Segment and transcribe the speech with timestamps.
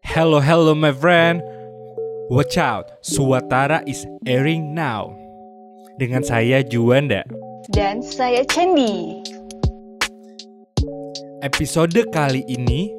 [0.00, 1.44] Hello, hello, my friend.
[2.32, 5.12] Watch out, Suatara is airing now.
[6.00, 7.20] Dengan saya Juanda.
[7.68, 9.20] Dan saya Candy.
[11.44, 12.96] Episode kali ini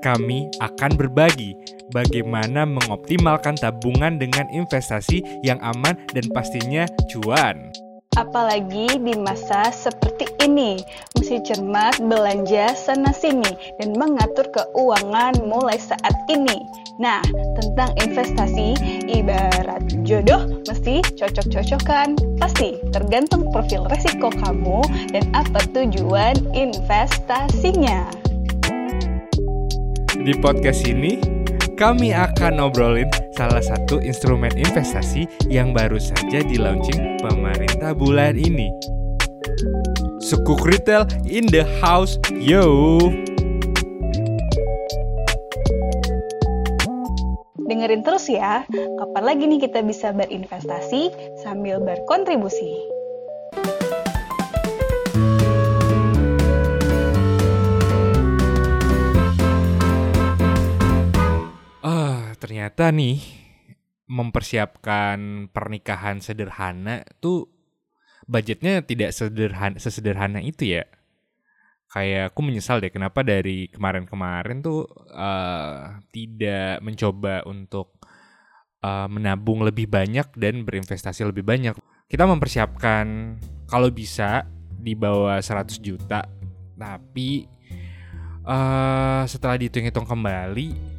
[0.00, 1.52] kami akan berbagi
[1.92, 7.76] bagaimana mengoptimalkan tabungan dengan investasi yang aman dan pastinya cuan.
[8.16, 10.80] Apalagi di masa seperti ini,
[11.12, 16.64] mesti cermat belanja sana-sini dan mengatur keuangan mulai saat ini.
[16.96, 17.20] Nah,
[17.60, 18.72] tentang investasi,
[19.04, 22.16] ibarat jodoh mesti cocok-cocokan.
[22.40, 24.80] Pasti tergantung profil resiko kamu
[25.12, 28.08] dan apa tujuan investasinya.
[30.16, 31.20] Di podcast ini,
[31.76, 38.72] kami akan ngobrolin salah satu instrumen investasi yang baru saja di launching pemerintah bulan ini.
[40.24, 42.96] Sukuk Retail in the house, yo!
[47.66, 51.12] Dengerin terus ya, kapan lagi nih kita bisa berinvestasi
[51.44, 52.95] sambil berkontribusi.
[62.76, 63.18] Ternyata nih
[64.04, 67.48] mempersiapkan pernikahan sederhana tuh
[68.28, 70.84] budgetnya tidak sederhana sesederhana itu ya.
[71.88, 77.96] Kayak aku menyesal deh kenapa dari kemarin-kemarin tuh eh, tidak mencoba untuk
[78.84, 81.80] eh, menabung lebih banyak dan berinvestasi lebih banyak.
[82.12, 83.40] Kita mempersiapkan
[83.72, 84.44] kalau bisa
[84.76, 86.28] di bawah 100 juta,
[86.76, 87.48] tapi
[88.44, 90.95] eh setelah dihitung-hitung kembali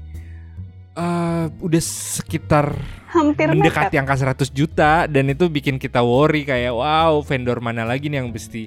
[0.98, 1.82] eh udah
[2.18, 2.74] sekitar
[3.14, 8.10] Hampir mendekati angka 100 juta dan itu bikin kita worry kayak wow vendor mana lagi
[8.10, 8.66] nih yang mesti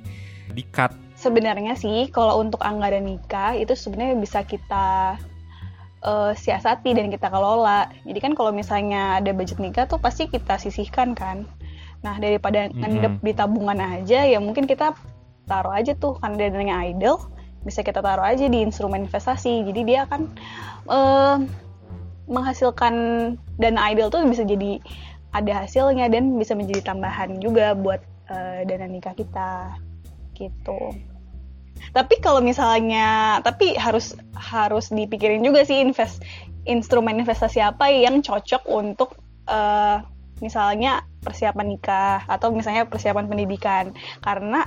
[0.50, 5.20] di cut Sebenarnya sih, kalau untuk anggaran nikah itu sebenarnya bisa kita
[6.00, 7.92] eh, siasati dan kita kelola.
[8.08, 11.44] Jadi kan kalau misalnya ada budget nikah tuh pasti kita sisihkan kan.
[12.00, 13.24] Nah daripada ngendep Mhm.
[13.26, 14.96] di tabungan aja, ya mungkin kita
[15.44, 17.20] taruh aja tuh kan dananya idle,
[17.68, 19.60] bisa kita taruh aja di instrumen investasi.
[19.68, 20.20] Jadi dia akan
[20.88, 21.36] eh,
[22.30, 22.94] menghasilkan
[23.58, 24.78] dana idle tuh bisa jadi
[25.34, 29.74] ada hasilnya dan bisa menjadi tambahan juga buat eh, dana nikah kita
[30.38, 30.94] gitu.
[31.90, 36.22] Tapi kalau misalnya, tapi harus harus dipikirin juga sih invest
[36.68, 39.16] instrumen investasi apa yang cocok untuk
[39.48, 39.96] eh,
[40.40, 43.92] misalnya persiapan nikah atau misalnya persiapan pendidikan.
[44.24, 44.64] Karena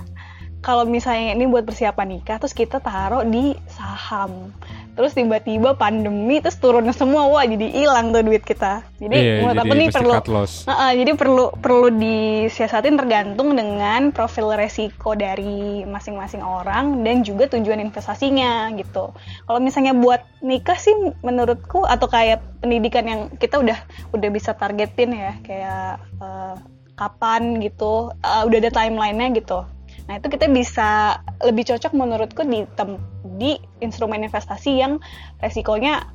[0.63, 4.55] kalau misalnya ini buat persiapan nikah, terus kita taruh di saham,
[4.93, 8.85] terus tiba-tiba pandemi, terus turun semua, wah jadi hilang tuh duit kita.
[9.01, 10.53] Jadi Iya, menurut jadi aku nih perlu loss.
[10.69, 17.81] Heeh, jadi perlu perlu disiasatin tergantung dengan profil resiko dari masing-masing orang dan juga tujuan
[17.81, 19.11] investasinya gitu.
[19.49, 20.93] Kalau misalnya buat nikah sih
[21.25, 23.77] menurutku atau kayak pendidikan yang kita udah
[24.13, 26.55] udah bisa targetin ya kayak eh,
[26.93, 29.65] kapan gitu, eh, udah ada timelinenya gitu.
[30.03, 32.99] Nah itu kita bisa lebih cocok menurutku di tem-
[33.43, 33.51] di
[33.83, 35.03] instrumen investasi yang
[35.43, 36.07] resikonya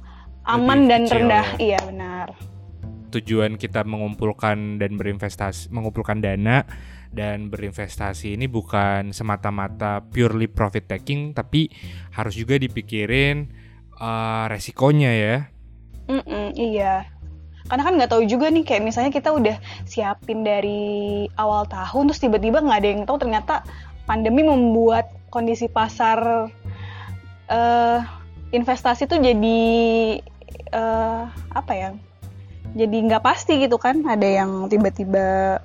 [0.49, 1.47] aman Lebih dan kecil rendah.
[1.61, 1.61] ya.
[1.61, 2.29] Iya benar.
[3.09, 6.69] tujuan kita mengumpulkan dan berinvestasi mengumpulkan dana
[7.09, 11.73] dan berinvestasi ini bukan semata-mata purely profit taking tapi
[12.13, 13.49] harus juga dipikirin
[13.97, 15.37] eh, resikonya ya
[16.05, 17.05] Mm-mm, iya.
[17.65, 22.21] Karena kan nggak tahu juga nih kayak misalnya kita udah siapin dari awal tahun terus
[22.21, 23.61] tiba-tiba nggak ada yang tahu ternyata
[24.05, 26.49] pandemi membuat kondisi pasar
[27.49, 28.01] eh
[28.53, 29.61] investasi tuh jadi
[30.73, 31.23] eh
[31.53, 31.91] apa ya?
[32.77, 34.05] Jadi nggak pasti gitu kan.
[34.05, 35.59] Ada yang tiba-tiba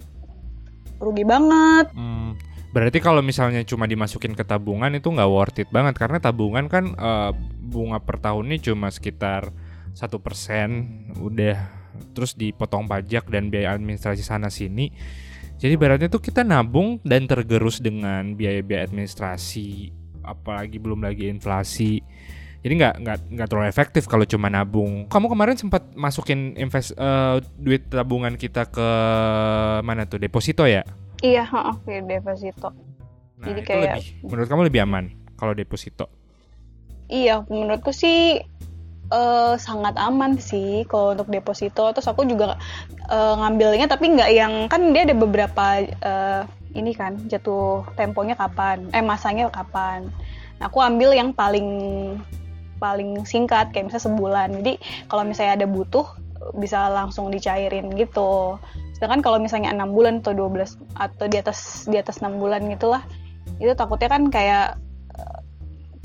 [1.03, 1.91] rugi banget.
[1.91, 2.39] Hmm,
[2.71, 6.95] berarti kalau misalnya cuma dimasukin ke tabungan itu nggak worth it banget karena tabungan kan
[6.95, 9.51] eh, bunga per tahunnya cuma sekitar
[9.93, 11.83] satu persen udah
[12.17, 14.89] terus dipotong pajak dan biaya administrasi sana sini
[15.61, 19.93] jadi beratnya tuh kita nabung dan tergerus dengan biaya-biaya administrasi
[20.23, 21.99] apalagi belum lagi inflasi
[22.63, 27.37] jadi nggak nggak nggak terlalu efektif kalau cuma nabung kamu kemarin sempat masukin invest eh,
[27.59, 28.87] duit tabungan kita ke
[29.83, 30.83] mana tuh deposito ya
[31.23, 32.67] Iya, heeh, kayak deposito.
[33.39, 35.07] Nah, Jadi kayak- lebih menurut kamu lebih aman
[35.39, 36.11] kalau deposito.
[37.07, 38.43] Iya, menurutku sih
[39.07, 41.95] eh, sangat aman sih kalau untuk deposito.
[41.95, 42.59] Terus aku juga
[43.07, 46.41] eh, ngambilnya tapi nggak yang kan dia ada beberapa eh,
[46.73, 50.09] ini kan jatuh temponya kapan, eh masanya kapan.
[50.57, 51.67] Nah, aku ambil yang paling
[52.81, 54.49] paling singkat kayak misalnya sebulan.
[54.59, 54.73] Jadi
[55.07, 56.05] kalau misalnya ada butuh
[56.59, 58.59] bisa langsung dicairin gitu.
[58.97, 63.03] Sedangkan kalau misalnya enam bulan atau 12 atau di atas di atas enam bulan gitulah,
[63.59, 64.75] itu takutnya kan kayak
[65.15, 65.39] eh,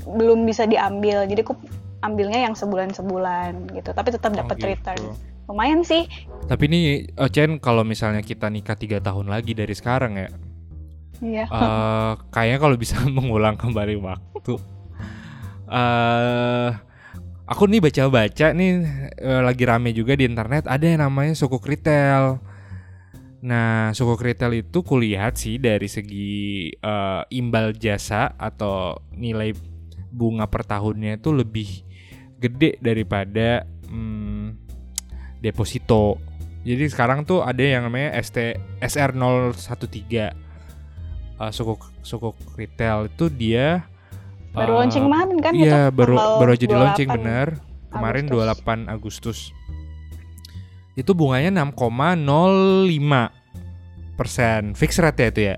[0.07, 1.53] belum bisa diambil jadi aku
[1.99, 4.71] ambilnya yang sebulan-sebulan gitu tapi tetap dapat Oh, gitu.
[4.71, 5.01] return
[5.51, 6.07] lumayan sih
[6.47, 10.27] Tapi ini eh, Chen kalau misalnya kita nikah tiga tahun lagi dari sekarang ya,
[11.51, 14.55] eh kayaknya kalau bisa mengulang kembali waktu.
[15.69, 16.69] eh
[17.49, 18.71] aku nih baca-baca nih
[19.17, 22.39] eh, lagi rame juga di internet ada yang namanya sukuk retail.
[23.39, 29.51] Nah, sukuk retail itu kulihat sih dari segi eh, imbal jasa atau nilai
[30.09, 31.69] bunga per tahunnya itu lebih
[32.39, 34.55] gede daripada hmm,
[35.43, 36.17] deposito.
[36.63, 40.48] Jadi sekarang tuh ada yang namanya ST SR013
[41.39, 43.87] uh, sukuk sukuk retail itu dia
[44.51, 47.17] baru uh, launching kemarin kan Iya, itu baru baru aja di launching 28.
[47.17, 47.47] bener.
[47.89, 48.85] Kemarin Agustus.
[48.85, 49.39] 28 Agustus.
[50.93, 52.29] Itu bunganya 6,05
[54.13, 54.61] persen.
[54.77, 55.55] Fix rate ya itu ya?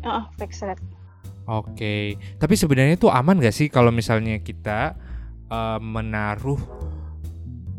[0.00, 0.82] Heeh, fixed rate.
[1.44, 2.16] Oke.
[2.40, 4.96] Tapi sebenarnya itu aman gak sih kalau misalnya kita
[5.52, 6.60] uh, menaruh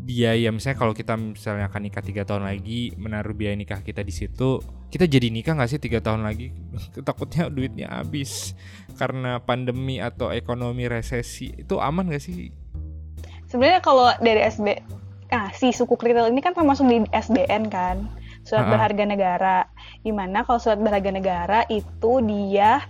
[0.02, 4.10] biaya misalnya kalau kita misalnya akan nikah tiga tahun lagi menaruh biaya nikah kita di
[4.10, 4.58] situ
[4.92, 6.52] kita jadi nikah nggak sih tiga tahun lagi
[7.08, 8.52] takutnya duitnya habis
[9.00, 12.52] karena pandemi atau ekonomi resesi itu aman gak sih
[13.52, 14.80] Sebenarnya kalau dari SB,
[15.28, 18.08] nah si suku retail ini kan termasuk di SBN kan,
[18.48, 18.72] surat Ha-ha.
[18.72, 19.58] berharga negara.
[20.00, 22.80] Di mana kalau surat berharga negara itu dia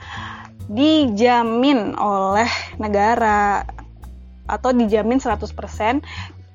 [0.71, 2.47] dijamin oleh
[2.79, 3.67] negara
[4.47, 5.51] atau dijamin 100%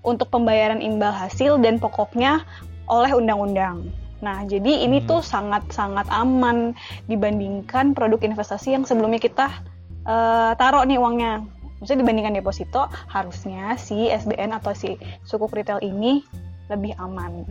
[0.07, 2.47] untuk pembayaran imbal hasil dan pokoknya
[2.87, 3.91] oleh undang-undang.
[4.17, 5.07] Nah, jadi ini Hmm.
[5.07, 6.73] tuh sangat-sangat aman
[7.05, 9.49] dibandingkan produk investasi yang sebelumnya kita
[10.03, 11.43] eh, taruh nih uangnya.
[11.77, 16.23] Maksudnya dibandingkan deposito, harusnya si SBN atau si sukuk retail ini
[16.67, 17.43] lebih aman.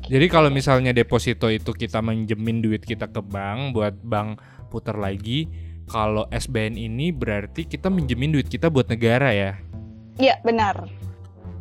[0.00, 5.46] jadi kalau misalnya deposito itu kita menjemin duit kita ke bank buat bank putar lagi
[5.86, 9.52] kalau SBN ini berarti kita menjemin duit kita buat negara ya
[10.16, 10.82] Iya, benar.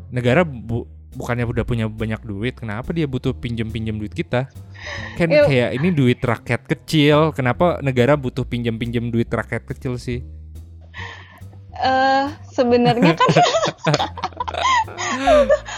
[0.09, 4.45] negara bu- bukannya udah punya banyak duit, kenapa dia butuh pinjem-pinjem duit kita?
[5.17, 5.49] Kan Yuk.
[5.49, 10.21] kayak ini duit rakyat kecil, kenapa negara butuh pinjem-pinjem duit rakyat kecil sih?
[11.79, 13.29] eh sebenarnya kan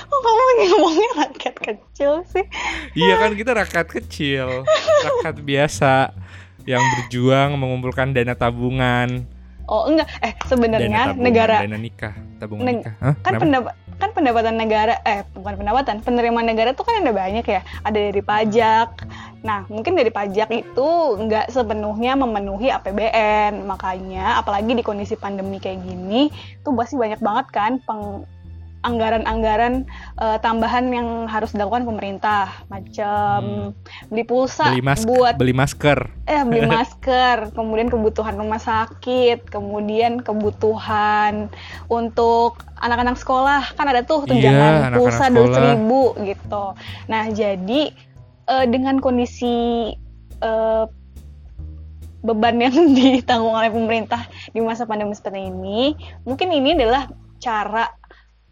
[0.10, 2.42] kamu ngomongnya rakyat kecil sih?
[2.98, 4.66] iya kan kita rakyat kecil,
[5.06, 5.94] rakyat biasa
[6.66, 9.30] yang berjuang mengumpulkan dana tabungan,
[9.72, 12.12] Oh enggak, eh sebenarnya negara dana nikah,
[12.44, 12.96] tabungan Neg- nikah.
[13.00, 13.16] Hah?
[13.24, 17.62] kan pendapat kan pendapatan negara eh bukan pendapatan penerimaan negara tuh kan ada banyak ya.
[17.88, 19.08] Ada dari pajak.
[19.48, 20.90] Nah mungkin dari pajak itu
[21.24, 26.28] nggak sepenuhnya memenuhi APBN makanya apalagi di kondisi pandemi kayak gini
[26.68, 28.28] tuh pasti banyak banget kan peng
[28.82, 29.86] anggaran-anggaran
[30.18, 33.72] eh, tambahan yang harus dilakukan pemerintah macam
[34.10, 36.00] beli pulsa beli masker, buat beli masker.
[36.26, 41.50] eh beli masker, kemudian kebutuhan rumah sakit, kemudian kebutuhan
[41.90, 46.66] untuk anak-anak sekolah kan ada tuh Iya, tunjangan anak-anak pulsa dua ribu gitu.
[47.06, 47.82] Nah jadi
[48.50, 49.94] eh, dengan kondisi
[50.42, 50.86] eh,
[52.22, 55.94] beban yang ditanggung oleh pemerintah di masa pandemi seperti ini,
[56.26, 57.10] mungkin ini adalah
[57.42, 58.01] cara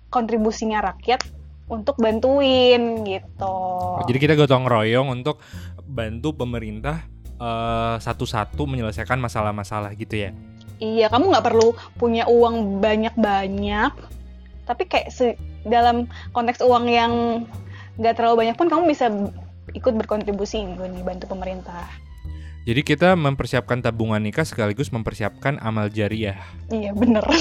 [0.09, 1.21] kontribusinya rakyat
[1.69, 3.55] untuk bantuin gitu.
[4.01, 5.39] Oh, Jadi kita gotong royong untuk
[5.85, 7.05] bantu pemerintah
[7.37, 10.31] eh, satu-satu menyelesaikan masalah-masalah gitu ya.
[10.79, 13.91] Iya, kamu nggak perlu punya uang banyak-banyak,
[14.63, 15.35] tapi kayak se-
[15.67, 17.43] dalam konteks uang yang
[17.99, 19.11] nggak terlalu banyak pun kamu bisa
[19.75, 21.83] ikut berkontribusi gitu nih bantu pemerintah.
[22.67, 26.37] Jadi kita mempersiapkan tabungan nikah sekaligus mempersiapkan amal jariah.
[26.69, 27.23] Iya bener.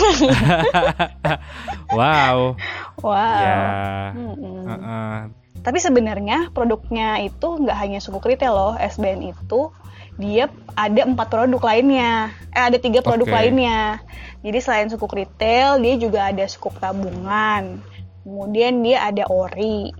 [1.88, 2.52] Wow.
[3.00, 3.16] wow.
[3.16, 4.12] Ya.
[4.12, 4.60] Mm-mm.
[4.68, 5.16] Heeh.
[5.64, 9.72] Tapi sebenarnya produknya itu nggak hanya suku retail loh, SBN itu
[10.18, 13.34] dia ada empat produk lainnya, eh ada tiga produk Oke.
[13.34, 14.02] lainnya.
[14.42, 17.78] Jadi selain suku retail, dia juga ada suku tabungan,
[18.26, 19.94] kemudian dia ada ori,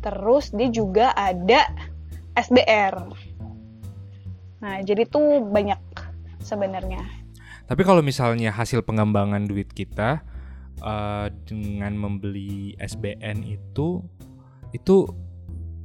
[0.00, 1.68] terus dia juga ada
[2.34, 3.29] SBR.
[4.60, 5.80] Nah jadi tuh banyak
[6.44, 7.04] sebenarnya.
[7.66, 10.24] Tapi kalau misalnya hasil pengembangan duit kita
[10.82, 14.02] eh, dengan membeli SBN itu
[14.70, 15.06] itu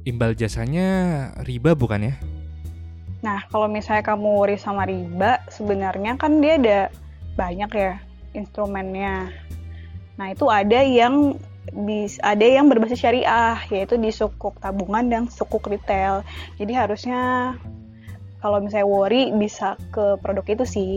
[0.06, 0.88] imbal jasanya
[1.42, 2.14] riba bukan ya?
[3.26, 6.80] Nah, kalau misalnya kamu worry sama riba, sebenarnya kan dia ada
[7.34, 7.92] banyak ya
[8.38, 9.34] instrumennya.
[10.14, 11.34] Nah, itu ada yang
[11.74, 16.22] bis, ada yang berbasis syariah, yaitu di sukuk tabungan dan sukuk retail.
[16.54, 17.54] Jadi harusnya
[18.46, 20.94] kalau misalnya worry bisa ke produk itu sih.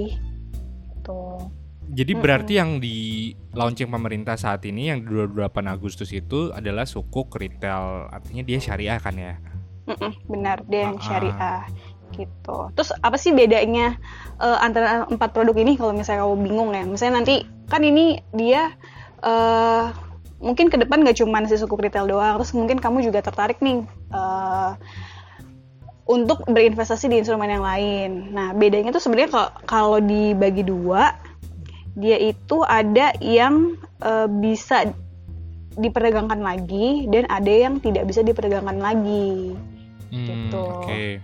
[1.02, 1.50] Tuh.
[1.90, 2.22] Jadi Mm-mm.
[2.22, 8.46] berarti yang di launching pemerintah saat ini yang 28 Agustus itu adalah sukuk retail, artinya
[8.46, 9.42] dia syariah kan ya?
[9.90, 11.06] Mm-mm, benar, dia yang Ah, ah.
[11.10, 11.62] syariah.
[12.10, 12.74] gitu.
[12.74, 13.98] Terus apa sih bedanya
[14.42, 16.86] uh, antara empat produk ini kalau misalnya kamu bingung ya?
[16.86, 17.36] Misalnya nanti
[17.70, 18.74] kan ini dia
[19.22, 19.94] uh,
[20.42, 23.86] mungkin ke depan gak cuma si suku retail doang, terus mungkin kamu juga tertarik nih
[24.10, 24.74] uh,
[26.10, 28.34] untuk berinvestasi di instrumen yang lain.
[28.34, 31.14] Nah bedanya tuh sebenarnya kalau dibagi dua,
[31.94, 34.90] dia itu ada yang uh, bisa
[35.78, 39.54] diperdagangkan lagi dan ada yang tidak bisa diperdagangkan lagi.
[40.10, 40.66] Hmm, gitu.
[40.84, 41.22] Okay.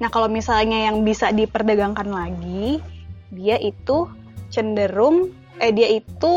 [0.00, 2.80] Nah, kalau misalnya yang bisa diperdagangkan lagi,
[3.28, 4.08] dia itu
[4.48, 6.32] cenderung eh dia itu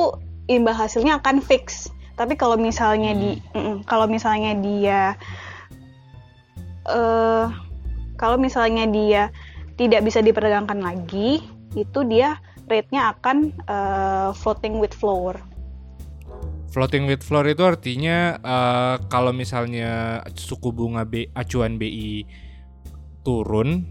[0.52, 1.88] imbal hasilnya akan fix.
[2.14, 3.20] Tapi kalau misalnya hmm.
[3.24, 5.16] di mm, kalau misalnya dia
[6.88, 7.48] uh,
[8.18, 9.24] kalau misalnya dia
[9.76, 11.42] tidak bisa diperdagangkan lagi,
[11.74, 12.38] itu dia
[12.70, 15.36] rate-nya akan uh, floating with floor.
[16.74, 22.26] Floating with floor itu artinya uh, kalau misalnya suku bunga B, acuan BI
[23.22, 23.86] turun,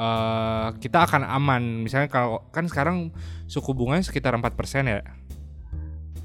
[0.00, 1.84] uh, kita akan aman.
[1.84, 3.12] Misalnya kalau kan sekarang
[3.44, 4.48] suku bunganya sekitar 4%
[4.88, 5.04] ya.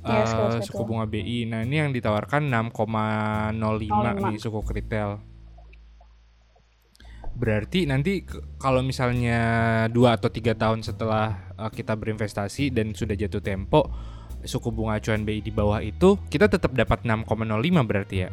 [0.07, 1.43] Yes, uh, suku bunga BI.
[1.51, 5.19] Nah, ini yang ditawarkan 6,05 di suku retail.
[7.37, 8.25] Berarti nanti
[8.57, 9.39] kalau misalnya
[9.93, 13.93] dua atau tiga tahun setelah uh, kita berinvestasi dan sudah jatuh tempo,
[14.41, 17.29] suku bunga acuan BI di bawah itu kita tetap dapat 6,05
[17.85, 18.29] berarti ya.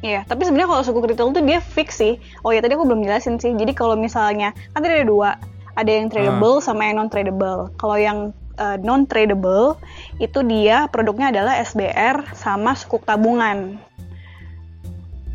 [0.00, 2.16] Iya, tapi sebenarnya kalau suku retail itu dia fix sih.
[2.44, 3.52] Oh ya tadi aku belum jelasin sih.
[3.52, 5.30] Jadi kalau misalnya kan tadi ada dua,
[5.76, 6.64] ada yang tradable uh.
[6.64, 7.68] sama yang non tradable.
[7.76, 8.18] Kalau yang
[8.56, 9.76] uh, eh, non tradable
[10.16, 13.76] itu dia produknya adalah SBR sama sukuk tabungan.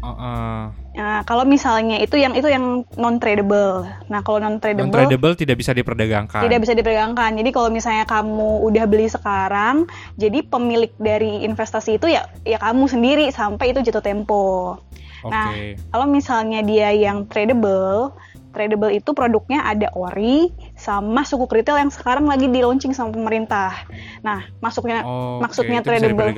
[0.01, 0.84] Uh, uh.
[0.95, 3.83] Nah, kalau misalnya itu yang itu yang non tradable.
[4.07, 6.47] Nah, kalau non tradable non tradable tidak bisa diperdagangkan.
[6.47, 7.35] Tidak bisa diperdagangkan.
[7.35, 12.87] Jadi kalau misalnya kamu udah beli sekarang, jadi pemilik dari investasi itu ya ya kamu
[12.87, 14.79] sendiri sampai itu jatuh tempo.
[15.25, 15.31] Okay.
[15.33, 15.49] Nah,
[15.91, 18.15] kalau misalnya dia yang tradable,
[18.55, 23.75] tradable itu produknya ada ori sama suku retail yang sekarang lagi di launching sama pemerintah.
[24.23, 25.99] Nah, masuknya oh, maksudnya okay.
[25.99, 26.31] tradable.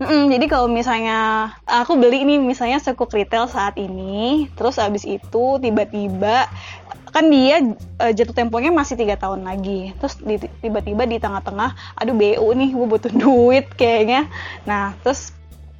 [0.00, 5.04] Mm -mm, jadi kalau misalnya aku beli ini misalnya suku retail saat ini, terus abis
[5.04, 6.48] itu tiba-tiba
[7.08, 7.60] kan dia
[7.98, 10.20] uh, jatuh temponya masih tiga tahun lagi terus
[10.60, 14.28] tiba-tiba di tengah-tengah aduh bu nih gue butuh duit kayaknya
[14.68, 15.32] nah terus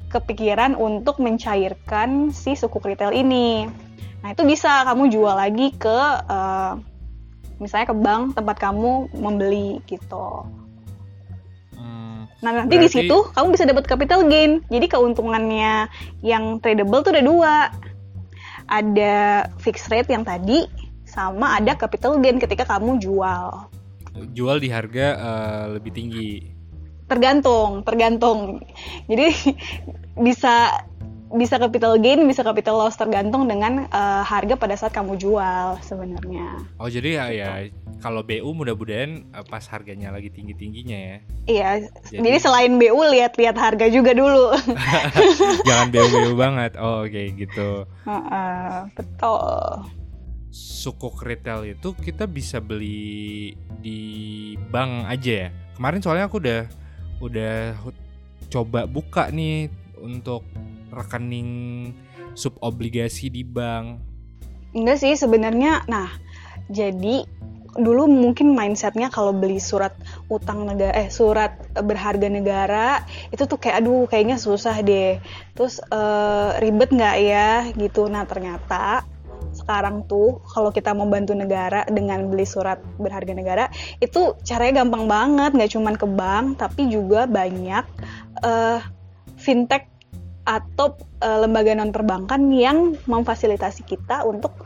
[0.09, 3.69] kepikiran untuk mencairkan si suku retail ini
[4.19, 6.75] Nah itu bisa kamu jual lagi ke uh,
[7.59, 10.47] misalnya ke bank tempat kamu membeli gitu.
[11.75, 12.87] Hmm, nah nanti berarti...
[12.87, 14.63] di situ kamu bisa dapat capital gain.
[14.67, 15.87] Jadi keuntungannya
[16.23, 17.55] yang tradable tuh ada dua.
[18.69, 20.69] Ada fixed rate yang tadi
[21.09, 23.65] sama ada capital gain ketika kamu jual.
[24.35, 26.31] Jual di harga uh, lebih tinggi.
[27.09, 28.61] Tergantung, tergantung.
[29.09, 29.33] Jadi
[30.27, 30.85] bisa
[31.29, 36.57] bisa capital gain, bisa capital loss tergantung dengan uh, harga pada saat kamu jual sebenarnya.
[36.81, 37.49] Oh jadi ya, ya
[38.01, 41.17] kalau BU mudah-mudahan uh, pas harganya lagi tinggi tingginya ya.
[41.45, 41.69] Iya.
[42.09, 44.55] Jadi, jadi selain BU lihat-lihat harga juga dulu.
[45.67, 46.79] Jangan BU BU banget.
[46.81, 47.85] Oh oke okay, gitu.
[48.07, 49.85] Uh, uh, betul.
[50.49, 53.99] Suku retail itu kita bisa beli di
[54.73, 55.49] bank aja ya.
[55.77, 56.61] Kemarin soalnya aku udah
[57.19, 57.75] udah
[58.49, 59.69] coba buka nih
[59.99, 60.47] untuk
[60.99, 61.49] rekening
[62.35, 64.03] sub obligasi di bank?
[64.75, 65.87] Enggak sih sebenarnya.
[65.87, 66.11] Nah,
[66.69, 67.25] jadi
[67.77, 69.93] dulu mungkin mindsetnya kalau beli surat
[70.25, 75.21] utang negara eh surat berharga negara itu tuh kayak aduh kayaknya susah deh
[75.53, 79.05] terus uh, ribet nggak ya gitu nah ternyata
[79.53, 83.65] sekarang tuh kalau kita mau bantu negara dengan beli surat berharga negara
[84.01, 87.85] itu caranya gampang banget nggak cuman ke bank tapi juga banyak
[88.45, 88.81] uh,
[89.37, 89.88] fintech
[90.49, 94.65] atau uh, lembaga non perbankan yang memfasilitasi kita untuk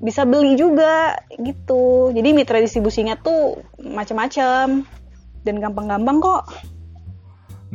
[0.00, 2.08] bisa beli juga gitu.
[2.16, 4.88] Jadi mitra distribusinya tuh macam-macam
[5.44, 6.44] dan gampang-gampang kok.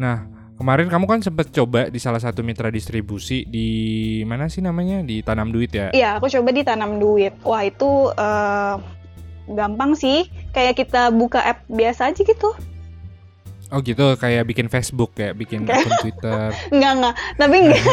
[0.01, 0.25] Nah,
[0.57, 3.69] kemarin kamu kan sempat coba di salah satu mitra distribusi di
[4.25, 5.05] mana sih namanya?
[5.05, 5.93] Di Tanam Duit ya?
[5.93, 7.37] Iya, aku coba di Tanam Duit.
[7.45, 8.81] Wah, itu uh,
[9.45, 10.25] gampang sih.
[10.57, 12.49] Kayak kita buka app biasa aja gitu.
[13.71, 16.51] Oh gitu kayak bikin Facebook ya, bikin akun Twitter.
[16.75, 17.83] enggak enggak, tapi enggak.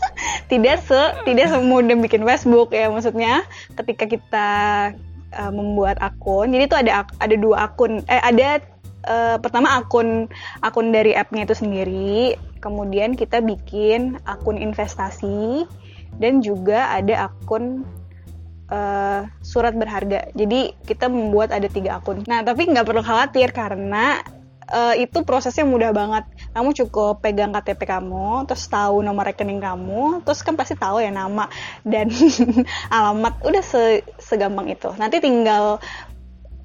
[0.50, 3.46] tidak se tidak semudah bikin Facebook ya maksudnya
[3.78, 4.48] ketika kita
[5.38, 6.50] uh, membuat akun.
[6.50, 8.58] Jadi itu ada ada dua akun eh ada
[9.06, 10.26] uh, pertama akun
[10.66, 15.70] akun dari appnya itu sendiri, kemudian kita bikin akun investasi
[16.18, 17.86] dan juga ada akun
[18.74, 20.34] uh, surat berharga.
[20.34, 22.26] Jadi kita membuat ada tiga akun.
[22.26, 24.18] Nah tapi nggak perlu khawatir karena
[24.72, 26.24] uh, itu prosesnya mudah banget.
[26.52, 31.12] kamu cukup pegang KTP kamu terus tahu nomor rekening kamu terus kan pasti tahu ya
[31.12, 31.48] nama
[31.84, 32.08] dan
[32.94, 33.40] alamat.
[33.44, 34.90] Udah se segampang itu.
[34.96, 35.80] Nanti tinggal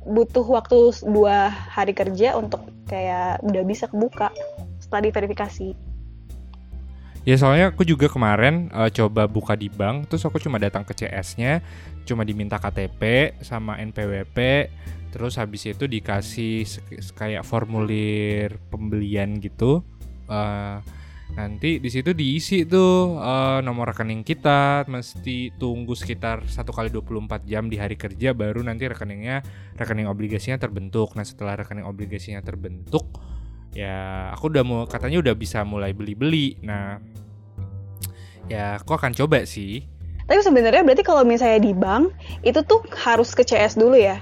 [0.03, 4.35] butuh waktu dua hari kerja untuk kayak udah bisa kebuka
[4.83, 5.93] setelah diverifikasi.
[7.23, 10.91] Ya soalnya aku juga kemarin uh, coba buka di bank, terus aku cuma datang ke
[10.91, 11.63] CS-nya,
[12.03, 14.37] cuma diminta KTP sama NPWP,
[15.13, 16.65] terus habis itu dikasih
[17.13, 19.85] kayak formulir pembelian gitu.
[20.25, 20.81] Uh,
[21.37, 27.45] nanti di situ diisi tuh uh, nomor rekening kita, mesti tunggu sekitar satu kali 24
[27.45, 29.45] jam di hari kerja baru nanti rekeningnya
[29.77, 31.13] rekening obligasinya terbentuk.
[31.13, 33.05] Nah setelah rekening obligasinya terbentuk
[33.73, 37.01] ya aku udah mau katanya udah bisa mulai beli-beli nah
[38.47, 39.81] ya aku akan coba sih
[40.29, 42.13] tapi sebenarnya berarti kalau misalnya di bank
[42.45, 44.21] itu tuh harus ke CS dulu ya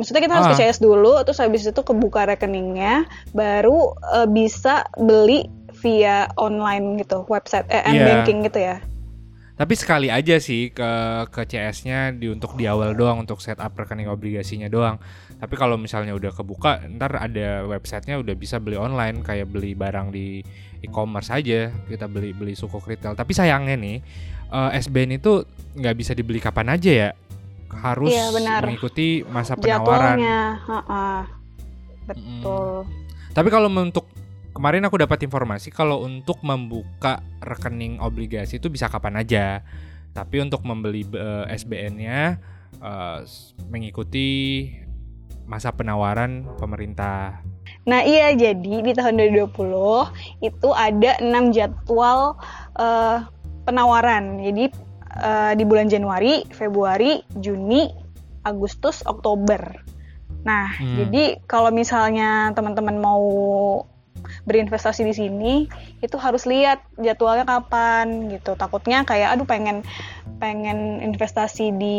[0.00, 0.52] maksudnya kita harus ah.
[0.56, 3.04] ke CS dulu terus habis itu kebuka rekeningnya
[3.36, 5.44] baru uh, bisa beli
[5.84, 8.24] via online gitu website eh yeah.
[8.24, 8.80] banking gitu ya
[9.60, 10.88] tapi sekali aja sih ke
[11.28, 14.96] ke CS-nya di untuk di awal doang untuk setup rekening obligasinya doang.
[15.36, 20.16] Tapi kalau misalnya udah kebuka, ntar ada websitenya udah bisa beli online kayak beli barang
[20.16, 20.40] di
[20.80, 23.12] e-commerce aja kita beli beli suku retail.
[23.12, 24.00] Tapi sayangnya nih
[24.48, 25.44] uh, eh, SBN itu
[25.76, 27.08] nggak bisa dibeli kapan aja ya,
[27.70, 28.66] harus iya, benar.
[28.66, 30.18] mengikuti masa penawaran.
[30.18, 31.08] Jadwalnya, ha -ha.
[32.10, 32.84] betul.
[32.84, 33.30] Hmm.
[33.30, 34.10] Tapi kalau untuk
[34.50, 39.62] kemarin aku dapat informasi kalau untuk membuka rekening obligasi itu bisa kapan aja.
[40.10, 42.42] Tapi untuk membeli uh, eh, SBN-nya
[42.82, 43.18] uh, eh,
[43.70, 44.28] mengikuti
[45.46, 47.42] masa penawaran pemerintah.
[47.86, 52.34] Nah iya jadi di tahun 2020 itu ada enam jadwal
[52.78, 53.26] uh,
[53.66, 54.42] penawaran.
[54.42, 57.90] Jadi uh, di bulan Januari, Februari, Juni,
[58.46, 59.60] Agustus, Oktober.
[60.46, 60.96] Nah hmm.
[61.04, 63.26] jadi kalau misalnya teman-teman mau
[64.44, 65.54] berinvestasi di sini
[66.00, 69.84] itu harus lihat jadwalnya kapan gitu takutnya kayak aduh pengen
[70.40, 71.98] pengen investasi di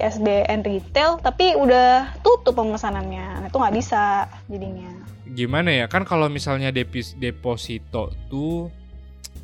[0.00, 4.90] SBN retail tapi udah tutup pemesanannya nah, itu nggak bisa jadinya
[5.32, 8.68] gimana ya kan kalau misalnya deposito tuh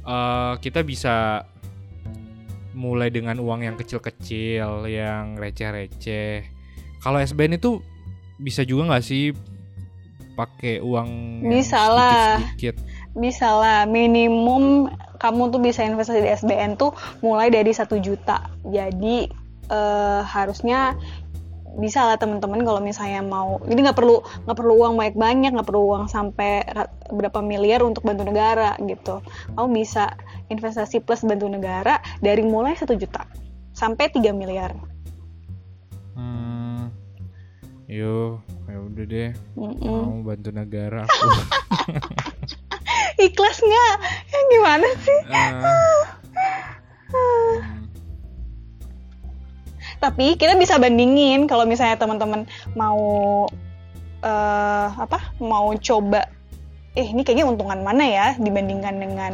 [0.05, 1.45] uh, kita bisa
[2.79, 6.47] mulai dengan uang yang kecil-kecil yang receh-receh.
[7.03, 7.83] Kalau SBN itu
[8.39, 9.35] bisa juga nggak sih
[10.39, 12.39] pakai uang bisa lah
[13.19, 14.87] bisa lah minimum
[15.19, 16.95] kamu tuh bisa investasi di SBN tuh
[17.27, 18.47] mulai dari satu juta.
[18.63, 19.27] Jadi
[19.75, 20.95] uh, harusnya
[21.79, 23.59] bisa lah teman-teman kalau misalnya mau.
[23.67, 26.63] Jadi nggak perlu nggak perlu uang banyak banyak nggak perlu uang sampai
[27.11, 29.19] berapa miliar untuk bantu negara gitu.
[29.59, 30.15] Kamu bisa
[30.49, 33.25] investasi plus bantu negara dari mulai satu juta
[33.77, 34.75] sampai 3 miliar.
[36.19, 36.91] Hmm,
[37.87, 39.31] yuk ya udah deh.
[39.57, 40.03] Mm-mm.
[40.05, 41.29] mau bantu negara aku.
[43.27, 43.95] Ikhlas nggak?
[44.31, 45.21] Yang gimana sih?
[45.31, 46.03] Uh,
[49.99, 52.47] tapi kita bisa bandingin kalau misalnya teman-teman
[52.79, 53.03] mau
[54.23, 55.35] uh, apa?
[55.43, 56.31] Mau coba
[56.95, 59.33] eh ini kayaknya untungan mana ya dibandingkan dengan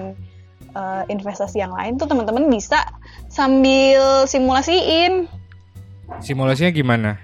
[0.74, 2.82] uh, investasi yang lain tuh teman-teman bisa
[3.30, 5.30] sambil simulasiin
[6.20, 7.16] simulasinya gimana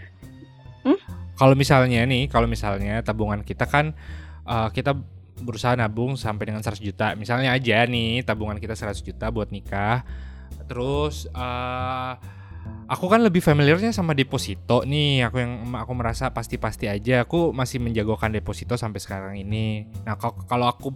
[1.40, 3.96] kalau misalnya nih, kalau misalnya tabungan kita kan
[4.44, 4.92] uh, kita
[5.40, 7.16] berusaha nabung sampai dengan 100 juta.
[7.16, 10.04] Misalnya aja nih tabungan kita 100 juta buat nikah.
[10.68, 12.12] Terus uh,
[12.92, 15.32] aku kan lebih familiarnya sama deposito nih.
[15.32, 17.24] Aku yang aku merasa pasti-pasti aja.
[17.24, 19.88] Aku masih menjagokan deposito sampai sekarang ini.
[20.04, 20.92] Nah, kalau aku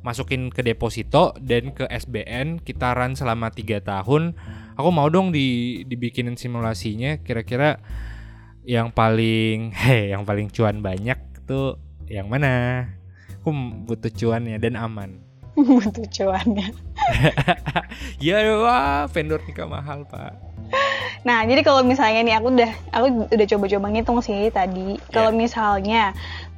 [0.00, 4.36] masukin ke deposito dan ke SBN kita run selama tiga tahun,
[4.76, 7.20] aku mau dong di dibikinin simulasinya.
[7.20, 7.80] Kira-kira
[8.64, 11.76] yang paling heh yang paling cuan banyak tuh
[12.08, 12.84] yang mana?
[13.40, 13.52] Aku
[13.88, 15.16] butuh cuannya dan aman.
[15.56, 16.68] Butuh cuannya.
[18.22, 20.36] Ya wah vendor nikah mahal pak.
[21.24, 24.96] Nah jadi kalau misalnya nih aku udah aku udah coba-coba ngitung sih tadi.
[24.96, 25.10] Yeah.
[25.10, 26.02] kalau misalnya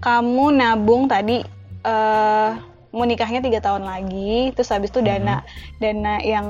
[0.03, 1.47] kamu nabung tadi
[1.87, 2.59] uh,
[2.93, 5.81] mau nikahnya tiga tahun lagi terus habis itu dana mm-hmm.
[5.81, 6.47] dana yang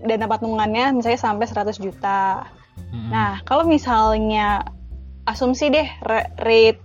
[0.00, 2.48] dana patungannya misalnya sampai 100 juta
[2.90, 3.10] mm-hmm.
[3.12, 4.64] nah kalau misalnya
[5.28, 5.88] asumsi deh
[6.40, 6.80] rate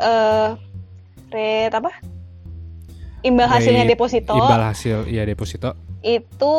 [0.00, 0.56] uh,
[1.28, 1.92] rate apa
[3.20, 6.56] imbal hasilnya deposito imbal hasil ya deposito itu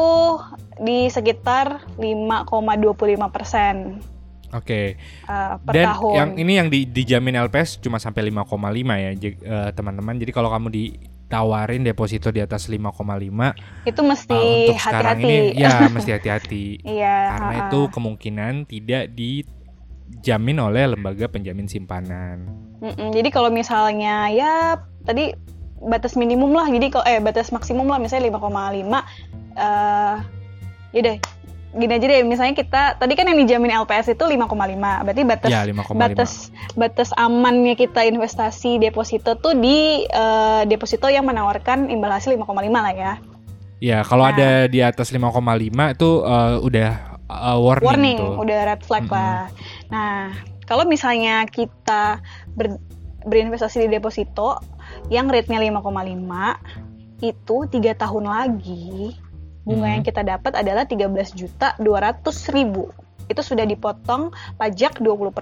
[0.81, 3.75] di sekitar 5,25 persen
[4.53, 4.95] Oke.
[4.95, 5.27] Okay.
[5.27, 6.15] Uh, per Dan tahun.
[6.15, 10.15] yang ini yang di, dijamin LPS cuma sampai 5,5 ya uh, teman-teman.
[10.15, 10.67] Jadi kalau kamu
[11.25, 14.45] ditawarin deposito di atas 5,5 itu mesti hati-hati.
[14.45, 16.65] Uh, untuk sekarang ini ya mesti hati-hati.
[16.85, 17.17] Iya.
[17.33, 19.41] Karena uh, itu kemungkinan tidak di
[20.05, 22.45] dijamin oleh lembaga penjamin simpanan.
[22.81, 25.33] Mm-mm, jadi kalau misalnya ya tadi
[25.81, 30.17] batas minimum lah jadi kalau eh batas maksimum lah misalnya 5,5 eh
[30.93, 31.17] ya deh
[31.75, 34.47] gini aja deh misalnya kita tadi kan yang dijamin LPS itu 5,5
[35.03, 35.91] berarti batas Ya, 5,5.
[35.93, 36.31] batas
[36.73, 42.91] batas amannya kita investasi deposito tuh di eh, deposito yang menawarkan imbal hasil 5,5 lah
[42.91, 43.13] ya
[43.77, 44.31] Ya, kalau Nah.
[44.31, 45.35] ada di atas 5,5
[45.91, 46.89] itu eh, udah
[47.27, 48.33] eh, warning, warning tuh.
[48.39, 49.13] udah red flag Mm-mm.
[49.13, 49.43] lah
[49.85, 50.31] nah
[50.63, 52.79] kalau misalnya kita ber-
[53.21, 54.63] berinvestasi di deposito
[55.07, 55.83] yang rate-nya 5,5
[57.21, 59.15] itu tiga tahun lagi
[59.65, 59.93] bunga Mhm.
[59.99, 62.93] yang kita dapat adalah 13 juta 200 ribu
[63.25, 65.33] itu sudah dipotong pajak 20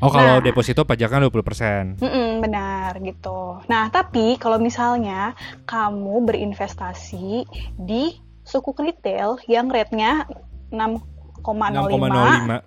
[0.00, 0.42] Oh, kalau Nah.
[0.42, 2.00] deposito pajaknya 20%.
[2.00, 3.60] Mm-mm, benar gitu.
[3.68, 5.36] Nah, tapi kalau misalnya
[5.68, 7.44] kamu berinvestasi
[7.76, 10.24] di suku retail yang rate-nya
[10.72, 12.64] 6,05 6,05.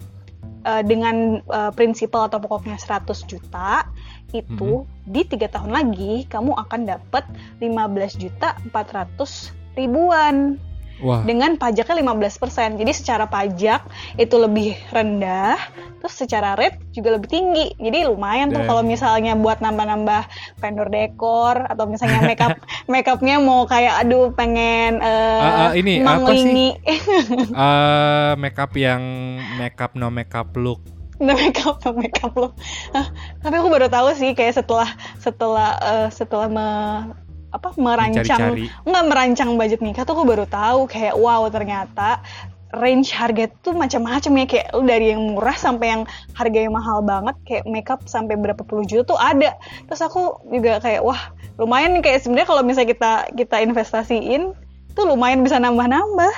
[0.63, 3.89] eh, dengan eh, prinsipal atau pokoknya 100 juta
[4.31, 7.25] itu di tiga tahun lagi kamu akan dapat
[7.59, 10.57] 15 juta 400 ribuan
[11.03, 12.79] Wah, dengan pajaknya 15%.
[12.79, 13.83] Jadi secara pajak
[14.15, 15.59] itu lebih rendah,
[15.99, 17.75] terus secara rate juga lebih tinggi.
[17.75, 20.23] Jadi lumayan tuh kalau misalnya buat nambah-nambah
[20.61, 22.55] vendor dekor atau misalnya makeup
[22.91, 26.71] makeupnya mau kayak aduh pengen eh, Ah, ah, ini apa sih?
[27.51, 29.03] eh makeup yang
[29.59, 30.79] makeup no makeup look.
[31.19, 32.51] no makeup no makeup loh.
[32.91, 33.07] Ah,
[33.39, 37.22] tapi aku baru tahu sih kayak setelah setelah eh, setelah me-
[37.53, 40.89] apa merancang nggak merancang budget nikah tuh aku baru tahu.
[40.89, 42.19] Kayak wow ternyata
[42.73, 44.45] range harga tuh macam-macam ya.
[44.49, 46.01] Kayak lu dari yang murah sampai yang
[46.33, 49.53] harga yang mahal banget kayak makeup sampai berapa puluh juta tuh ada.
[49.85, 51.29] Terus aku juga kayak wah
[51.61, 52.01] lumayan nih.
[52.01, 54.57] Kayak sebenarnya kalau misalnya kita kita investasiin
[54.97, 56.33] tuh lumayan bisa nambah-nambah.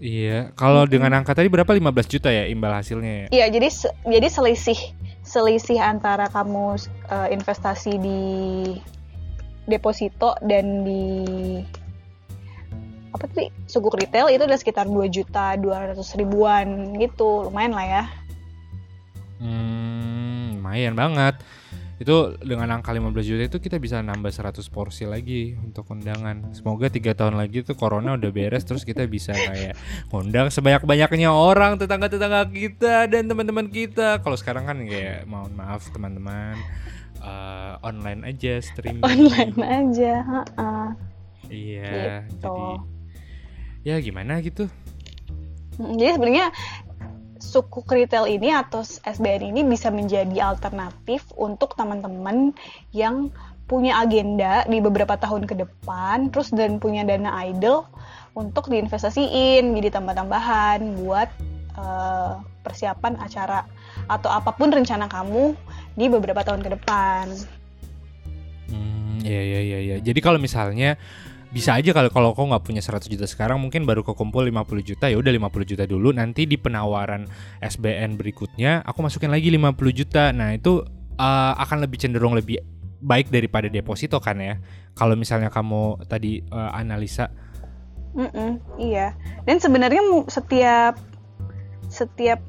[0.00, 1.68] Iya, kalau dengan angka tadi berapa?
[1.68, 3.26] 15 juta ya imbal hasilnya ya?
[3.28, 3.68] Iya, jadi
[4.08, 4.80] jadi selisih
[5.20, 6.80] selisih antara kamu
[7.12, 8.20] eh, investasi di
[9.68, 11.04] deposito dan di
[13.10, 18.04] apa tadi suku retail itu udah sekitar 2 juta 200 ribuan gitu lumayan lah ya
[19.40, 21.40] Hmm, lumayan banget.
[22.00, 26.52] Itu dengan angka 15 juta itu kita bisa nambah 100 porsi lagi untuk undangan.
[26.56, 29.76] Semoga tiga tahun lagi tuh corona udah beres terus kita bisa kayak
[30.12, 34.20] undang sebanyak-banyaknya orang tetangga-tetangga kita dan teman-teman kita.
[34.24, 36.56] Kalau sekarang kan kayak mohon maaf teman-teman
[37.20, 39.04] eh, online aja streaming.
[39.04, 40.14] online aja.
[41.50, 42.40] Iya, Gitu.
[42.40, 42.74] jadi
[43.80, 44.68] ya gimana gitu.
[45.80, 46.46] Mm, jadi sebenarnya
[47.40, 52.52] suku retail ini atau SBN ini bisa menjadi alternatif untuk teman-teman
[52.92, 53.32] yang
[53.64, 57.86] punya agenda di beberapa tahun ke depan, terus dan punya dana idle
[58.34, 61.30] untuk diinvestasiin, jadi tambah-tambahan buat
[61.78, 62.32] eh,
[62.66, 63.64] persiapan acara
[64.10, 65.54] atau apa pun rencana kamu
[65.94, 67.30] di beberapa tahun ke depan.
[68.74, 69.96] Hmm, iya iya iya iya.
[70.02, 70.98] Jadi kalau misalnya
[71.50, 75.10] bisa aja kalau kalau kau nggak punya 100 juta sekarang mungkin baru kekumpul 50 juta
[75.10, 77.26] ya udah 50 juta dulu nanti di penawaran
[77.58, 80.34] SBN berikutnya aku masukin lagi 50 juta.
[80.34, 80.82] Nah, itu
[81.18, 82.58] uh, akan lebih cenderung lebih
[83.00, 84.58] baik daripada deposito kan ya.
[84.98, 87.30] Kalau misalnya kamu tadi uh, analisa
[88.10, 89.14] Mm-mm, iya.
[89.46, 90.98] Dan sebenarnya setiap
[91.86, 92.42] setiap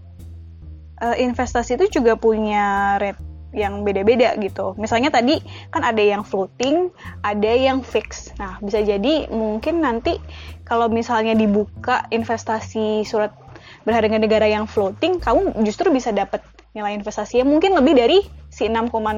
[1.01, 4.73] eh, investasi itu juga punya rate yang beda-beda gitu.
[4.79, 5.39] Misalnya tadi
[5.71, 6.87] kan ada yang floating,
[7.23, 8.31] ada yang fix.
[8.39, 10.15] Nah, bisa jadi mungkin nanti
[10.63, 13.35] kalau misalnya dibuka investasi surat
[13.83, 16.39] berharga negara yang floating, kamu justru bisa dapat
[16.71, 19.11] nilai investasinya mungkin lebih dari si 6,05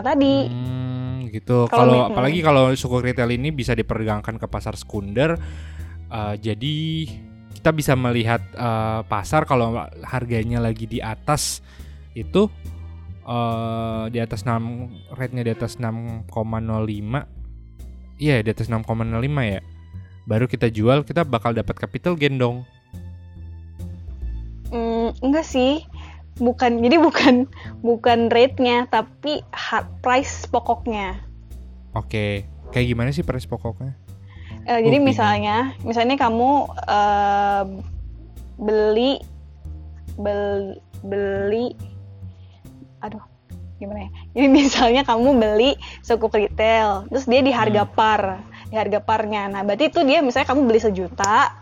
[0.00, 0.36] tadi.
[0.48, 1.68] Hmm, gitu.
[1.68, 5.36] Kalau apalagi kalau suku retail ini bisa diperdagangkan ke pasar sekunder,
[6.08, 6.76] uh, jadi
[7.66, 9.74] kita bisa melihat uh, pasar kalau
[10.06, 11.66] harganya lagi di atas
[12.14, 12.46] itu
[13.26, 16.30] uh, di atas 6 rate-nya di atas 6,05.
[18.22, 18.86] Iya, di atas 6,05
[19.50, 19.66] ya.
[20.30, 22.62] Baru kita jual, kita bakal dapat capital gain dong.
[24.70, 25.82] Hmm, enggak sih.
[26.38, 27.50] Bukan, jadi bukan
[27.82, 29.42] bukan rate-nya, tapi
[30.06, 31.18] price pokoknya.
[31.98, 32.46] Oke.
[32.70, 34.05] Kayak gimana sih price pokoknya?
[34.66, 36.50] Eh, jadi misalnya, misalnya kamu
[36.90, 37.64] eh,
[38.58, 39.22] beli
[40.18, 41.76] bel- beli
[43.04, 43.22] aduh
[43.78, 44.10] gimana ya?
[44.34, 49.46] Jadi misalnya kamu beli suku retail terus dia di harga par di harga parnya.
[49.52, 51.54] Nah berarti itu dia misalnya kamu beli sejuta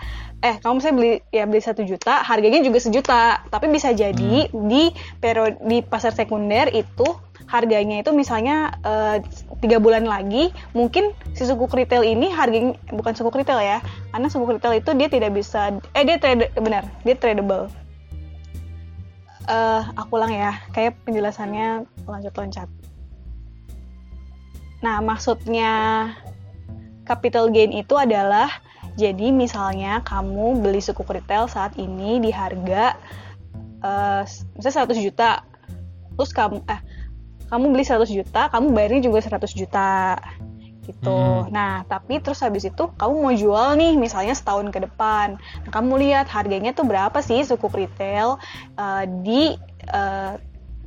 [0.44, 3.40] eh kamu misalnya beli ya beli satu juta harganya juga sejuta.
[3.48, 4.82] Tapi bisa jadi di
[5.18, 7.06] periode di pasar sekunder itu
[7.48, 9.24] harganya itu misalnya eh,
[9.64, 13.78] tiga bulan lagi mungkin si suku retail ini harganya bukan suku retail ya
[14.12, 17.72] karena suku retail itu dia tidak bisa eh dia trade benar dia tradable.
[19.48, 22.68] Eh aku ulang ya kayak penjelasannya lanjut loncat
[24.84, 25.72] Nah, maksudnya
[27.08, 28.52] capital gain itu adalah
[28.94, 32.94] jadi misalnya kamu beli sukuk retail saat ini di harga
[33.82, 34.22] uh,
[34.54, 35.30] misalnya 100 juta.
[36.14, 36.80] Terus kamu eh
[37.50, 40.18] kamu beli 100 juta, kamu bayarnya juga 100 juta
[40.84, 41.16] gitu.
[41.16, 41.48] Hmm.
[41.50, 45.40] Nah, tapi terus habis itu kamu mau jual nih misalnya setahun ke depan.
[45.40, 48.36] Nah, kamu lihat harganya tuh berapa sih sukuk retail
[48.76, 49.56] uh, di
[49.90, 50.36] uh,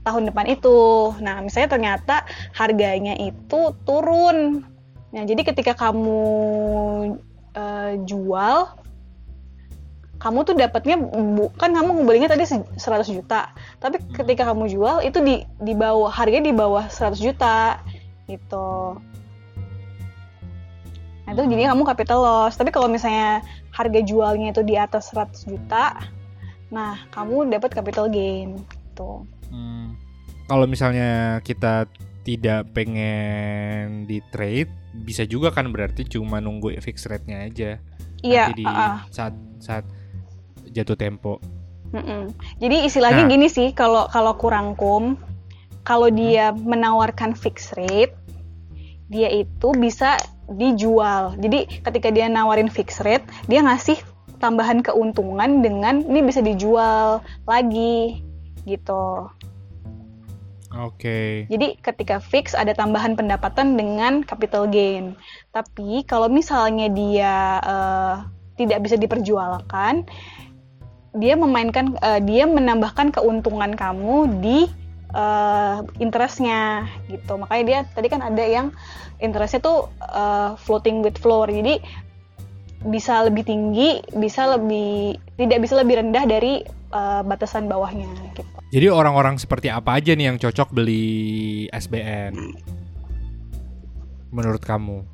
[0.06, 1.12] tahun depan itu.
[1.20, 2.16] Nah, misalnya ternyata
[2.56, 4.64] harganya itu turun.
[5.12, 6.22] Nah, jadi ketika kamu
[7.58, 8.70] uh, jual
[10.18, 10.98] kamu tuh dapatnya
[11.38, 12.78] bukan kamu belinya tadi 100
[13.14, 13.54] juta.
[13.78, 14.18] Tapi hmm.
[14.18, 17.82] ketika kamu jual itu di di bawah harganya di bawah 100 juta
[18.26, 18.98] gitu.
[21.22, 22.58] Nah itu jadi kamu capital loss.
[22.58, 23.46] Tapi kalau misalnya
[23.78, 25.94] harga jualnya itu di atas 100 juta
[26.68, 29.24] nah kamu dapat capital gain gitu.
[29.48, 29.96] Hmm.
[30.52, 31.88] kalau misalnya kita
[32.28, 34.68] tidak pengen di trade
[35.04, 37.70] bisa juga kan berarti cuma nunggu fix rate-nya aja.
[38.26, 39.86] Iya di uh, saat saat
[40.74, 41.38] jatuh tempo.
[41.88, 42.22] Mm -mm.
[42.60, 45.16] jadi istilahnya nah, gini sih kalau kalau kurang kum
[45.88, 48.12] kalau dia menawarkan fix rate
[49.08, 50.20] dia itu bisa
[50.52, 51.40] dijual.
[51.40, 53.96] Jadi ketika dia nawarin fix rate dia ngasih
[54.44, 58.22] tambahan keuntungan dengan ini bisa dijual lagi
[58.68, 59.32] gitu
[60.78, 61.02] Oke.
[61.02, 61.32] Okay.
[61.50, 65.18] Jadi ketika fix ada tambahan pendapatan dengan capital gain.
[65.50, 68.16] Tapi kalau misalnya dia uh,
[68.58, 70.06] tidak bisa diperjualkan,
[71.18, 74.70] dia memainkan, uh, dia menambahkan keuntungan kamu di
[75.18, 77.42] uh, interestnya gitu.
[77.42, 78.70] Makanya dia tadi kan ada yang
[79.18, 81.50] interestnya tuh uh, floating with floor.
[81.50, 81.82] Jadi
[82.86, 86.62] bisa lebih tinggi, bisa lebih tidak bisa lebih rendah dari
[86.94, 88.06] uh, batasan bawahnya
[88.38, 88.46] gitu.
[88.68, 92.36] Jadi orang-orang seperti apa aja nih yang cocok beli SBN?
[94.30, 95.08] Menurut kamu?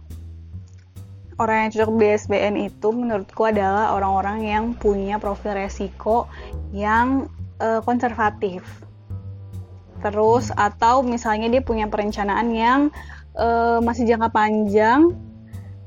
[1.38, 6.26] Orang yang cocok beli SBN itu menurutku adalah orang-orang yang punya profil resiko
[6.74, 7.30] yang
[7.62, 8.66] uh, konservatif.
[10.02, 12.82] Terus atau misalnya dia punya perencanaan yang
[13.38, 15.14] uh, masih jangka panjang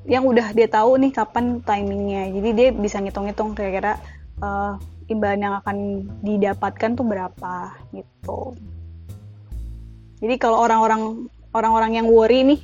[0.06, 2.30] yang udah dia tahu nih kapan timingnya.
[2.30, 3.98] Jadi dia bisa ngitung-ngitung kira-kira
[4.38, 4.78] uh,
[5.10, 5.76] imbalan yang akan
[6.22, 8.54] didapatkan tuh berapa gitu.
[10.22, 12.60] Jadi kalau orang-orang orang-orang yang worry nih,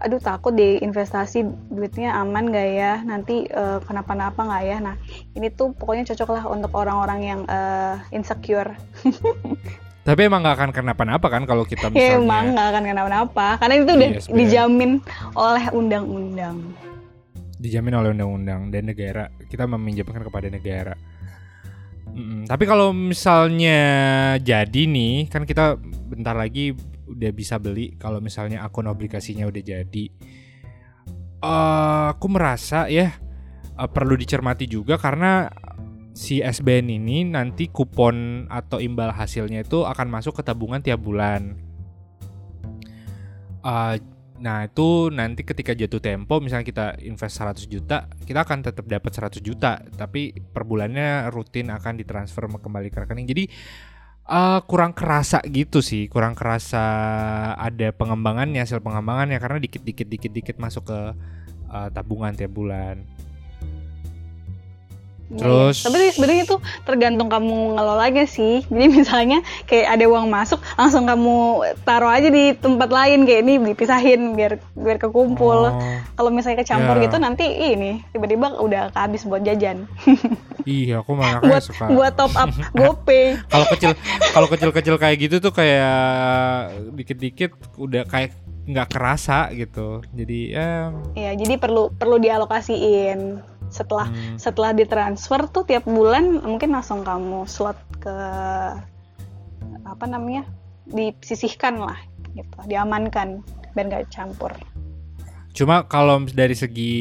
[0.00, 4.76] aduh takut deh investasi duitnya aman gak ya, nanti uh, kenapa-napa nggak ya.
[4.80, 4.94] Nah
[5.34, 8.74] ini tuh pokoknya cocok lah untuk orang-orang yang uh, insecure.
[10.06, 12.14] Tapi emang gak akan kenapa-napa kan kalau kita misalnya...
[12.14, 14.90] Ya, emang gak akan kenapa-napa, karena itu udah yes, dijamin
[15.34, 16.56] oleh undang-undang.
[17.58, 19.26] Dijamin oleh undang-undang dan negara.
[19.50, 20.94] Kita meminjamkan kepada negara.
[22.14, 23.80] Mm, tapi kalau misalnya
[24.38, 26.70] jadi nih, kan kita bentar lagi
[27.10, 30.04] udah bisa beli kalau misalnya akun obligasinya udah jadi.
[31.42, 33.10] Uh, aku merasa ya
[33.74, 35.50] uh, perlu dicermati juga karena
[36.16, 41.60] si SBN ini nanti kupon atau imbal hasilnya itu akan masuk ke tabungan tiap bulan.
[43.60, 44.00] Uh,
[44.36, 49.08] Nah itu nanti ketika jatuh tempo misalnya kita invest 100 juta kita akan tetap dapat
[49.08, 53.44] 100 juta tapi per bulannya rutin akan ditransfer kembali ke rekening jadi
[54.28, 56.84] uh, kurang kerasa gitu sih kurang kerasa
[57.56, 61.00] ada pengembangannya hasil pengembangannya karena dikit dikit dikit dikit masuk ke
[61.72, 63.08] uh, tabungan tiap bulan
[65.26, 68.62] Terus ya, tapi sebenarnya itu tergantung kamu ngelolanya sih.
[68.70, 73.54] Jadi misalnya kayak ada uang masuk, langsung kamu taruh aja di tempat lain kayak ini
[73.74, 75.74] dipisahin biar biar kekumpul.
[75.74, 75.78] Oh,
[76.14, 77.04] Kalau misalnya kecampur yeah.
[77.10, 79.90] gitu nanti ini tiba-tiba udah habis buat jajan.
[80.66, 83.38] iya, aku malah buat, suka buat top up GoPay.
[83.50, 83.90] kalau kecil
[84.30, 88.34] kalau kecil-kecil kayak gitu tuh kayak dikit-dikit udah kayak
[88.66, 90.02] nggak kerasa gitu.
[90.10, 94.38] Jadi ya Iya, jadi perlu perlu dialokasiin setelah hmm.
[94.38, 98.16] setelah ditransfer tuh tiap bulan mungkin langsung kamu slot ke
[99.86, 100.46] apa namanya
[100.86, 101.98] disisihkan lah
[102.34, 102.56] gitu.
[102.66, 103.42] Diamankan
[103.74, 104.52] biar nggak campur.
[105.56, 106.94] Cuma kalau dari segi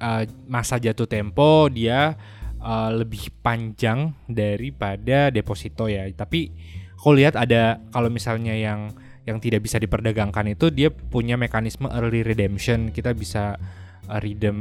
[0.00, 2.16] uh, masa jatuh tempo dia
[2.62, 6.08] uh, lebih panjang daripada deposito ya.
[6.08, 6.48] Tapi
[6.96, 8.92] aku lihat ada kalau misalnya yang
[9.28, 12.88] yang tidak bisa diperdagangkan itu dia punya mekanisme early redemption.
[12.88, 13.60] Kita bisa
[14.08, 14.58] uh, redeem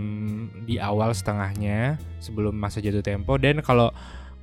[0.67, 3.39] di awal setengahnya sebelum masa jatuh tempo.
[3.39, 3.89] Dan kalau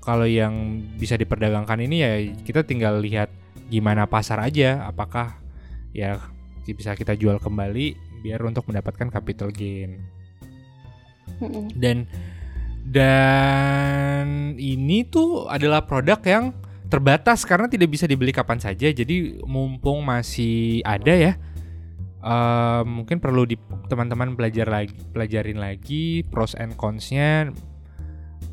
[0.01, 2.13] kalau yang bisa diperdagangkan ini ya
[2.45, 3.29] kita tinggal lihat
[3.69, 4.85] gimana pasar aja.
[4.89, 5.37] Apakah
[5.93, 6.19] ya
[6.65, 10.01] bisa kita jual kembali biar untuk mendapatkan capital gain.
[11.77, 12.09] Dan
[12.85, 16.53] dan ini tuh adalah produk yang
[16.93, 18.93] terbatas karena tidak bisa dibeli kapan saja.
[18.93, 21.33] Jadi mumpung masih ada ya
[22.25, 27.53] uh, mungkin perlu di teman-teman belajar lagi pelajarin lagi pros and cons-nya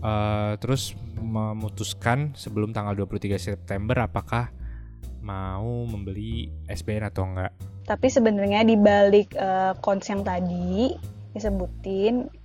[0.03, 4.51] uh, terus memutuskan sebelum tanggal 23 September apakah
[5.21, 7.53] mau membeli SBN atau enggak.
[7.85, 10.97] Tapi sebenarnya di balik uh, cons yang tadi
[11.31, 12.40] disebutin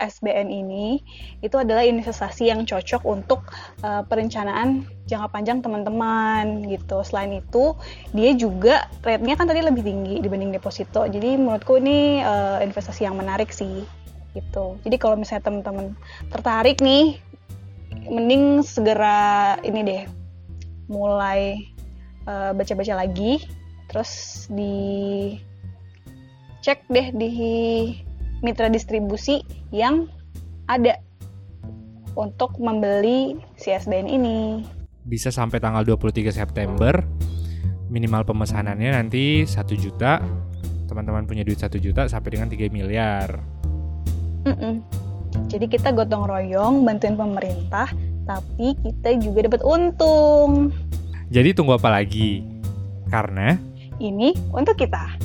[0.00, 1.04] SBN ini
[1.44, 3.44] itu adalah investasi yang cocok untuk
[3.84, 7.04] uh, perencanaan jangka panjang teman-teman gitu.
[7.04, 7.76] Selain itu,
[8.16, 11.04] dia juga rate-nya kan tadi lebih tinggi dibanding deposito.
[11.04, 13.84] Jadi menurutku ini uh, investasi yang menarik sih
[14.32, 14.80] gitu.
[14.86, 15.92] Jadi kalau misalnya teman-teman
[16.32, 17.20] tertarik nih,
[18.08, 20.02] mending segera ini deh
[20.88, 21.70] mulai
[22.24, 23.44] uh, baca-baca lagi,
[23.90, 25.36] terus di
[26.60, 27.30] cek deh di
[28.40, 30.08] mitra distribusi yang
[30.66, 30.98] ada
[32.16, 34.38] untuk membeli CSBN ini.
[35.06, 37.00] Bisa sampai tanggal 23 September.
[37.90, 40.22] Minimal pemesanannya nanti 1 juta.
[40.86, 43.38] Teman-teman punya duit 1 juta sampai dengan 3 miliar.
[44.46, 44.74] Mm -mm.
[45.46, 47.86] Jadi kita gotong royong bantuin pemerintah,
[48.26, 50.74] tapi kita juga dapat untung.
[51.30, 52.42] Jadi tunggu apa lagi?
[53.10, 53.54] Karena
[54.02, 55.18] ini untuk kita.